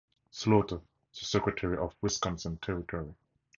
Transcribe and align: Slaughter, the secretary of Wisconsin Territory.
Slaughter, 0.31 0.77
the 1.13 1.25
secretary 1.25 1.77
of 1.77 1.93
Wisconsin 2.01 2.57
Territory. 2.57 3.13